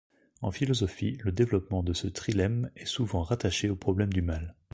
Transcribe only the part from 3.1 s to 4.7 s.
rattaché au problème du mal.